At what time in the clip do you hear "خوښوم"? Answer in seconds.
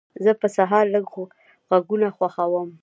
2.15-2.69